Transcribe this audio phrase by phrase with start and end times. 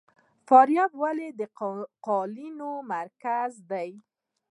[0.47, 1.41] فاریاب ولې د
[2.05, 3.91] قالینو مرکز دی؟